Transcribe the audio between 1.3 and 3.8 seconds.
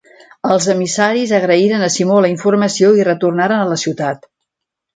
agraïren a Simó la informació i retornaren a